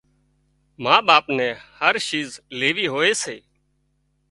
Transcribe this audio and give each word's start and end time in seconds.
ما 0.83 0.95
ٻاپ 1.07 1.25
نين 1.37 1.53
هر 1.79 1.95
شيز 2.07 2.29
ليوي 2.59 2.85
هوئي 2.93 3.13
سي 3.23 3.37